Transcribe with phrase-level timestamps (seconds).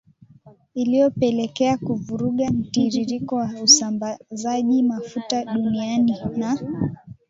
[0.73, 6.57] iliyopelekea kuvuruga mtiririko wa usambazaji mafuta duniani na